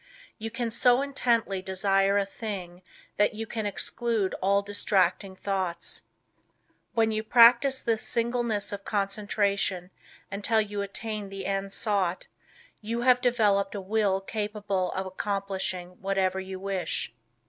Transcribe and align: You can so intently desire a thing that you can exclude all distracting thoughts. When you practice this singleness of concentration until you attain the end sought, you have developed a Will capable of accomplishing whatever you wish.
You 0.39 0.49
can 0.49 0.71
so 0.71 1.03
intently 1.03 1.61
desire 1.61 2.17
a 2.17 2.25
thing 2.25 2.81
that 3.17 3.35
you 3.35 3.45
can 3.45 3.67
exclude 3.67 4.33
all 4.41 4.63
distracting 4.63 5.35
thoughts. 5.35 6.01
When 6.95 7.11
you 7.11 7.21
practice 7.21 7.83
this 7.83 8.01
singleness 8.01 8.71
of 8.71 8.83
concentration 8.83 9.91
until 10.31 10.59
you 10.59 10.81
attain 10.81 11.29
the 11.29 11.45
end 11.45 11.71
sought, 11.71 12.25
you 12.81 13.01
have 13.01 13.21
developed 13.21 13.75
a 13.75 13.79
Will 13.79 14.19
capable 14.21 14.91
of 14.93 15.05
accomplishing 15.05 15.89
whatever 16.01 16.39
you 16.39 16.59
wish. 16.59 17.13